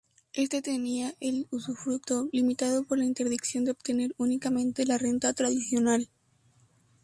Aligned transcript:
Éste 0.33 0.63
tenía 0.63 1.13
el 1.19 1.47
usufructo, 1.51 2.27
limitado 2.31 2.83
por 2.85 2.97
la 2.97 3.05
interdicción 3.05 3.65
de 3.65 3.71
obtener 3.73 4.15
únicamente 4.17 4.83
la 4.83 4.97
renta 4.97 5.31
tradicional. 5.33 6.09